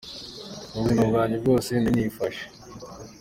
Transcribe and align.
Mu 0.71 0.79
buzima 0.83 1.03
bwanjye 1.09 1.35
bwose 1.41 1.69
nari 1.81 1.99
nifashe. 2.03 2.43